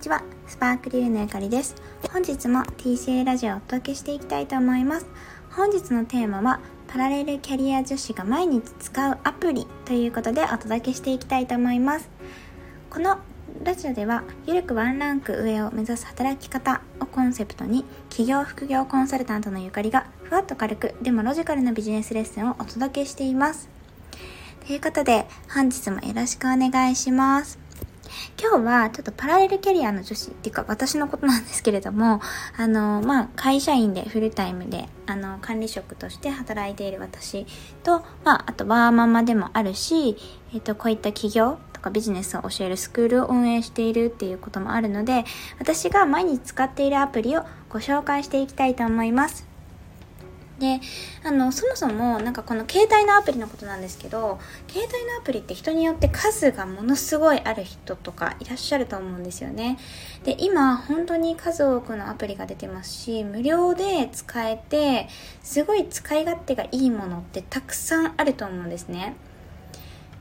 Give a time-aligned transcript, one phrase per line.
[0.00, 0.22] ちは。
[0.46, 1.74] スパークリルのゆかりです。
[2.10, 5.06] 本日も TCA ラジオをお届けしていきたいと思います。
[5.50, 12.08] 本日のテーマはパラレルキャリア女子が毎日使うアプリということでお届けしていきたいと思います。
[12.88, 13.18] この
[13.62, 23.68] ラジオではゆるくワンランク上を目指す働き方をコンセプトに企業副業コンサルタントのゆかりがふわっと軽くでもロジカルなビジネスレッスンをお届けしています。
[24.66, 27.59] ということで本日もよろしくお願いします。
[28.40, 32.20] 今日はちょっとパラレルキャリアの女子っていうか私のことなんですけれども、
[32.56, 37.46] あの、まあ、会社員でフルタイムで、あの、管理職として働いている私
[37.82, 40.16] と、まあ、あとワーママでもあるし、
[40.54, 45.24] えっ、と、こういった企業とかビジネスを教えるスクールを運営しているっていうこともあるので、
[45.58, 49.49] 私が毎日使っているアプリをご紹介していきたいと思います。
[50.60, 50.80] で
[51.24, 59.78] あのそもそもなんかこの携帯のアプリのことなんですけど携帯のアプリって人によって数がものすごいある人とかいらっしゃると思うんですよね。
[60.22, 65.08] で今本当に数多くのアプリが出てますし無料で使えて
[65.42, 69.16] すごい使い勝手がいいものってたくさんあると思うんですね。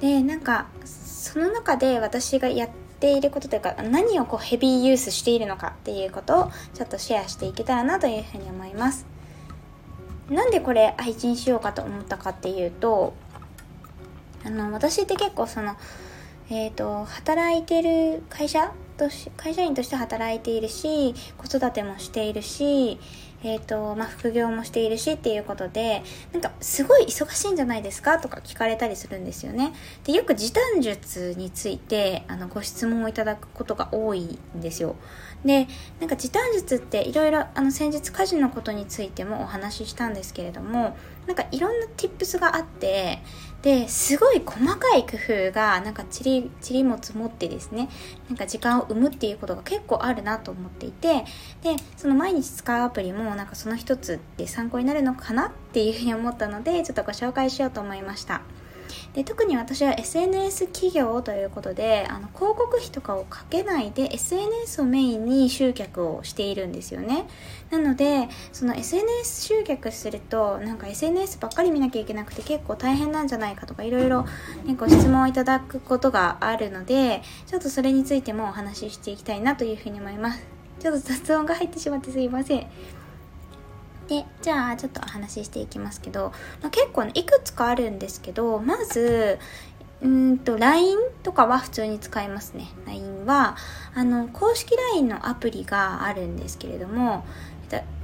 [0.00, 2.68] でなんかその中で私がやっ
[3.00, 9.15] ていることというか何をこうヘビーユースしているのかっていうことをちょっとシェアしていけたらなというふうに思います。
[10.30, 13.14] なんでこれ配信しようかと思ったかっていうと
[14.44, 15.76] あの私って結構その
[16.50, 22.98] えっ、ー、と働いてる会社とし会社員として働いているし子育てもしているし
[23.48, 26.02] えーとまあ、副業もしているしっていうことで
[26.32, 28.18] なんかすごい忙しいんじゃないですか？
[28.18, 29.72] とか聞かれたりするんですよね。
[30.02, 34.96] でよく時短術についてあのご質問をいただくことが多いんですよ。
[35.44, 35.68] で
[36.00, 40.96] なんか時短術っていろいろあの先日家事のことについてもお話ししたんですけれども
[41.28, 43.20] なんかいろんな tips があって
[43.62, 47.88] ですごい細かい工夫がなんかちりちりも積もってですね
[48.28, 51.24] なんか時間を生むっていうことが結構あるなと思っていて
[51.62, 58.42] でその毎日使うアプリもなんかその一つで参考になるのかなっていうふうに思ったのでちょっとご紹介しようと思いました。
[59.14, 67.26] で特に私は SNS 企業ということであの広告費とかをかけないで SNS をメインに集客をしているんですよね。
[67.70, 74.26] なのでその SNS 集客するとなんか SNS ばっかり見なきゃいけなくて結構大変なんじゃないかとかいろいろ
[74.76, 80.42] ご質問をいただくことがあるのでちょっとそれについてもお話ししていきたいなというふうに思います。
[80.78, 82.66] ちょっと雑音が入ってしまってすいません。
[84.08, 89.38] でじゃあちょっとお話ししていきますけど、まあ、結構ねいくつかあるんですけどまず
[90.02, 92.68] うんと LINE とかは普通に使いますね。
[92.86, 93.56] LINE は
[93.94, 97.24] あの公式 LINE のアプリがあるんですけれども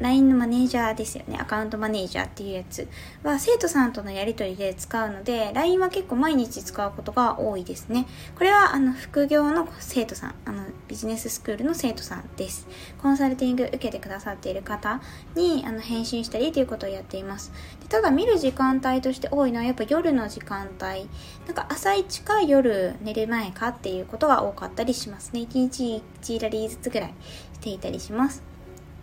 [0.00, 1.38] LINE のマネージャーですよね。
[1.40, 2.88] アカウントマネージャーっていうやつ
[3.22, 8.06] は生徒さんとのやりとりで使うので、LINE は結構毎日使うことが多いですね。
[8.34, 12.66] これはあの副業の生徒さん、あのビジネススクールの生徒さんです。
[13.00, 15.00] コンサルティング受けてくださっている方
[15.34, 17.88] にあの返信したりということをやっていますで。
[17.88, 21.08] ただ見る時間帯として多いのはやっぱ夜の時間帯。
[21.46, 25.40] なんか朝一か夜寝る前かっていうことが多かったりしますね。
[25.40, 27.14] 1日1ラリーずつぐらい
[27.54, 28.53] していたりします。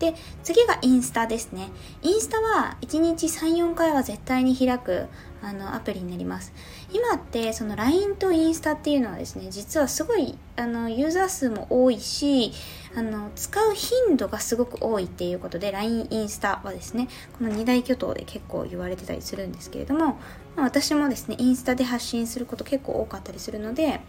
[0.02, 1.70] で次がインスタですね。
[2.02, 5.06] インスタは1日34回は絶対に開く
[5.40, 6.52] あのアプリになります。
[6.92, 12.52] 今ってその LINE とインスタっていうのはですね実はすごいあのユーザー数も多いし
[12.96, 17.06] あの使う頻度がすごく多いっていうことで LINE インスタはですね
[17.38, 20.18] この二大巨頭で結構言われてたりするんですけれども、
[20.56, 24.00] ま、私もですねインスタで発信すること結構多かったりするので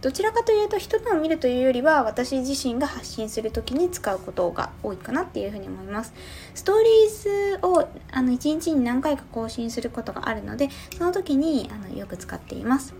[0.00, 6.12] どちらかというと人のを見るというよりは私自身が発信する時に使うことが多いかなっていうふうに思います。
[6.54, 12.94] ストーリーズをあの1日に何回か更新することがあるのでその時にあのよく使っています。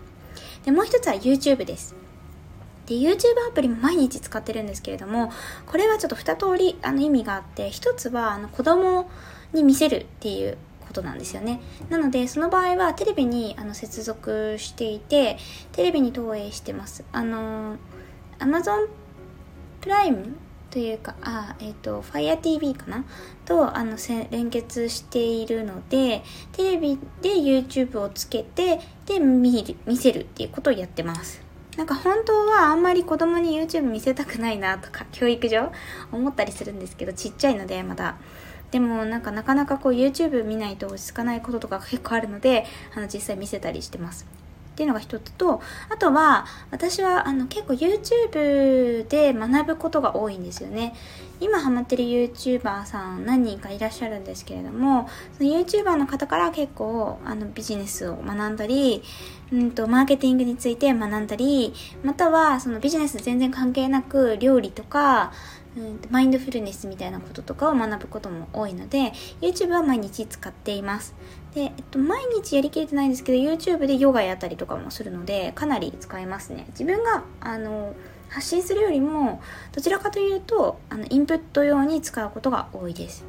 [0.64, 1.94] でもう一つは YouTube です。
[2.86, 3.16] で YouTube
[3.48, 5.30] アプリも毎日使ってるんですけれども
[5.66, 9.08] これはちょっと2通りあの意味があって1つはあの子供
[9.52, 10.58] に見せるっていう
[10.88, 11.60] ことなんですよね
[11.90, 15.38] なのでその場合はテレビにあの接続していて
[15.72, 17.76] テレビに投影してますあの
[18.40, 18.88] Amazon
[19.80, 20.34] プライム
[20.70, 23.04] というか、あ、えっ、ー、と、FireTV かな？
[23.46, 23.96] と、あの、
[24.30, 31.40] 連結しているので、テレビで YouTube をつけて、で、見る、見せるっていうことをやってます。
[31.76, 35.72] なんか本当はあんまり子供に YouTube 見せたくないなとか、教育上
[36.12, 38.18] 思ったりするんですけど、ちっちゃいので、まだ。
[38.70, 44.26] でもなんかなかなかこう YouTube 見ないと落ち着かないこととか結構あるのであの実際見せたりしてます。
[44.72, 50.94] っていうのが一つとあとは私はあの結構 YouTube で学ぶことが多いんですよね。
[51.40, 59.02] 今ハマってる YouTuber さん何人かいらっしゃるんですけれども、その YouTuber の方から結構あのビジネスを学んだり、
[59.52, 65.32] うんと、マーケティングについて学んだり、またはそのビジネス全然関係なく料理とか、
[65.76, 71.14] うんマインドフルネスみたいなこととかを学ぶことも多いので YouTube は毎日使っています。
[71.54, 76.66] で、えっと、毎日やりきれてないんですけど YouTube でヨガやったりとかもするのでかなり使えますね。
[76.70, 77.94] 自分があの
[78.28, 79.42] 発信するよりも
[79.72, 83.24] どちらかというとあのインプット用に使うことが多いです。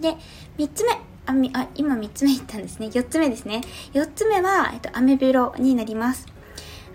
[0.00, 0.16] で
[0.58, 0.98] 3つ目。
[1.26, 2.88] あみあ今3つ目言ったんですね。
[2.88, 3.62] 4つ目ですね。
[3.94, 6.26] 4つ目は、えっと、アメブロになります。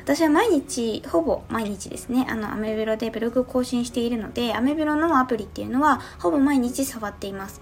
[0.09, 7.61] 私は毎日、ほぼ毎日ですね、あの、アメブロでブログ更新しているので、アメブロのアプリっていうのは、ほぼ毎日触っています。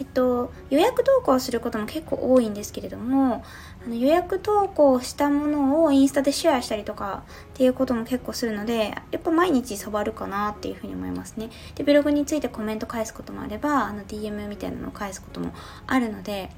[0.00, 3.44] えっと、予約投稿することも結構多いんですけれども、
[3.84, 7.24] あの予約投稿したものをインスタでシェアしたりとか
[7.54, 11.50] っていうことも結構するので、やっぱ毎日触るかなっていうふうに思いますね。
[11.74, 15.52] で、ブログについてコメント返すこともあれば、あの DM みたいなのを返すことも
[15.86, 16.50] あるので、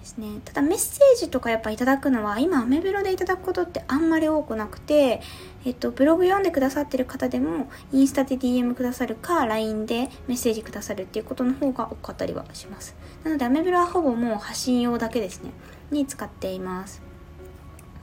[0.00, 0.40] ですね。
[0.44, 5.20] ただメッセージとかやっぱいただくのは今アメブロでいただくことってあんまり多くなくて、
[5.64, 12.96] えっと、ブログ読んでくださってる方でもインスタで DM くださるか LINE でメッセージくださるっていうことの方が多かったりはします。
[13.24, 15.50] なのでアメブロはほぼもう発信用だけですね。
[15.90, 17.09] に使っています。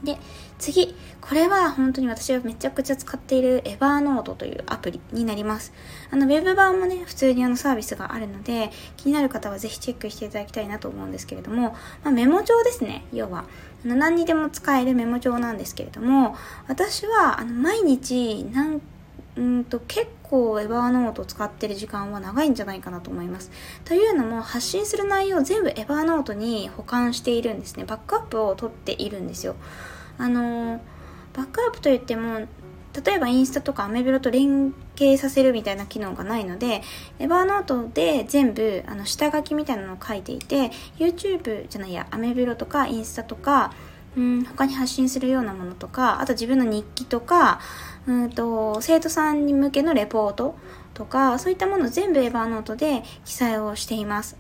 [0.03, 0.17] で、
[0.59, 0.95] 次。
[1.21, 5.73] これは本当に私がめちゃくちゃ使っているエバーノートというアプリになります。
[6.09, 13.45] あの、ウェブ版もね、普通にあのサービスがあるので、気になる方はぜひチェックしていただきたいなと思うんですけれども、まあ、メモ帳ですね、要は。
[13.85, 16.35] あの何にでも使えるメモ帳なんですけれども、
[16.67, 18.81] 私はあの毎日何
[19.37, 23.51] うんと結構エヴァーノートを使ってる時間は長いんじゃないかなと思います。
[23.85, 27.85] というのも発信する内容を全部エヴァーノートに保管しているんですね。
[27.85, 29.55] バックアップを取っているんですよ。
[30.17, 30.81] あの
[31.33, 32.47] バックアップといっても
[33.05, 36.81] 例えばインスタとかアメブロと連携させるみたいな機能がないので、
[37.19, 43.71] エヴァーノートで全部、あの、下書きみたいなのを書いていて、YouTube じゃないや、アメブロとかインスタとか、
[44.17, 47.59] うん、他に発信するようなものとか、あと自分の日記とか、
[48.07, 50.55] うんと、生徒さんに向けのレポート
[50.93, 54.35] とか、そういったもの全部エヴァーノートで記載をしています。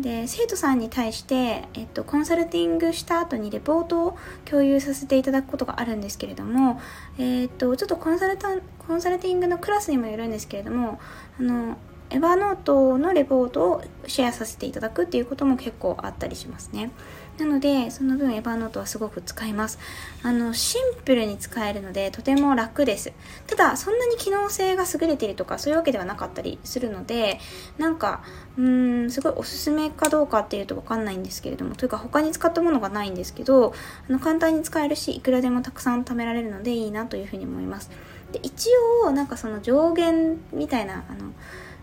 [0.00, 6.80] で生徒さんに対して、えっと、コンサルティングした後にレポートを共有させていただくことがあるんですけれども、
[7.16, 10.98] えっと、ちょっとコンサルタンコンサルティングのクラスにもよるんですけれども
[11.38, 11.78] あの
[12.10, 16.90] エヴァノートのレポートをシェアさせていただくっていうことも結構あったりしますね。
[17.38, 19.80] なので、その分エヴァノートはすごく使います。
[20.22, 23.12] あの、シンプルに使えるので、とても楽です。
[23.48, 27.40] ただ、そんなに機能性が優れているとか、そういうわけではなかったりするので、
[27.76, 28.22] なんか、
[28.56, 33.74] うーん、すごいおすすめかどうかっていうとわかんないんですけれども、というか他に使ったものがないんですけど、
[34.08, 37.90] あの、簡単に使えるし、いくらでもたくさん貯められるのでいいなというふうに思います。
[38.30, 38.68] で、一
[39.04, 41.32] 応、なんかその上限みたいな、あの、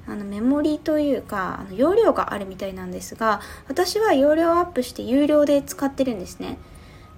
[0.08, 6.58] あのメモリというかあの容量があるみたいなんですが私は容量アップして有料で使ってるんですね。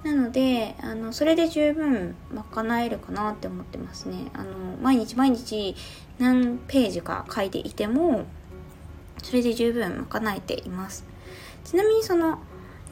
[0.04, 2.16] なのであのそれで十分
[2.54, 4.30] 賄えるかなって思ってますね。
[4.34, 5.76] あの毎日毎日
[6.20, 8.26] 何ページか書いていても
[9.24, 11.06] それで十分賄えています。
[11.64, 12.40] ちなみにその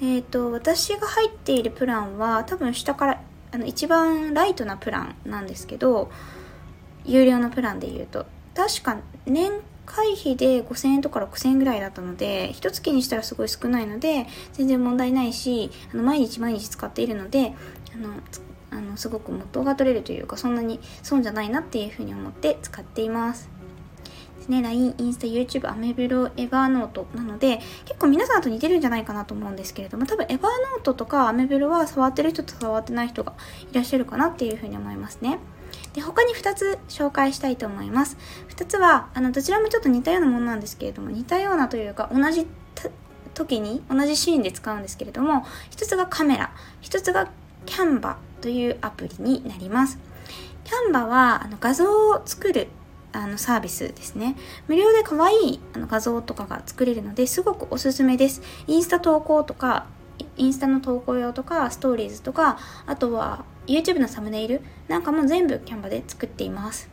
[0.01, 3.21] えっ、ー、と私が入っているプランは多分下から
[3.51, 6.09] あの一番ライトなプランなんですけど
[7.03, 8.25] 有料のプランで言うと。
[8.53, 9.51] 確か年
[9.91, 17.53] 会費で5000円とか6000円ぐらいだったので、一月にしたらすごい少ないので、全然問題ないし、あの、毎日毎日使っているので、
[17.93, 18.09] あの、
[18.71, 23.49] あの、すごく元が取れるというか、そんなに損じゃないなっていうふうに思って使っています。
[24.41, 33.33] ですね、LINE、インスタ、YouTube、アメブロ、エヴァーノートなので、結構皆さんと似てるんじゃないかなと思うんですけれども、多分エヴァーノートとかアメブロは触ってる人と触ってない人が
[33.71, 35.37] いらっしゃるかなっていうふうに思いますね。
[35.93, 38.17] で、他に2つ紹介したいと思います。
[38.49, 42.47] 2つは、あの、どちらもちょっと似たようなものなんですけれども、似たようなというか、同じ
[43.33, 47.29] 時に、同じシーンで使うんですけれども、1つがカメラ、1つが
[47.65, 49.99] キャンバというアプリになります。
[50.63, 52.67] キャンバは、あの、画像を作る
[53.13, 54.35] あのサービスですね。
[54.67, 58.41] 無料で可愛いあの画像とかが作れるのですごくおすすめです。
[58.67, 59.85] インスタ投稿とか、
[60.37, 66.89] インスタの投稿用とか、ストーリーズとか、あとは YouTube のサムネイルなんかも全部キャンバで作っています。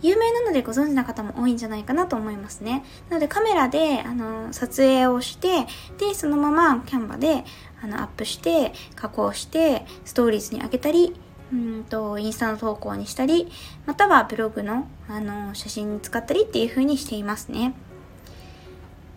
[0.00, 2.84] 有名なのでご存知な方も多いんじゃないかなと思いますね。
[3.08, 5.66] なのでカメラであの撮影をして、
[5.98, 7.44] で、そのままキャンバで
[7.82, 11.14] あのアップして、加工して、ストーリーズに上げたり、
[11.52, 13.50] うんと、インスタの投稿にしたり、
[13.86, 17.74] またはブログのあの写真に使ったりっていう風にしていますね。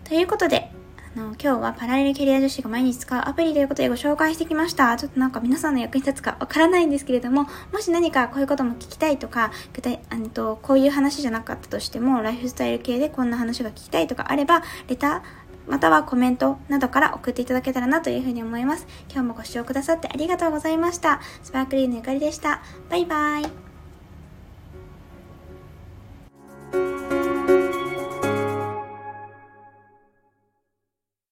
[0.06, 0.72] ということで、
[1.16, 4.96] あの、今日はパラレルキャリア女子が毎日使うアプリということでご紹介してきました。
[4.96, 15.22] ちょっとなんか皆さんの役に立つかわからないんですけれども、もし何かこういうことも聞きたいとか、具体、あのと、こういう話じゃなかったとしても、ライフスタイル系でこんな話が聞きたいとかあれば、レター、
[15.68, 18.88] またはコメントなどから送っていただけたらなというふうに思います。
[19.12, 21.22] 今日もご視聴くださってありがとうございました。
[21.44, 22.62] スパークリーのゆかりでした。
[22.90, 23.71] バイバイ。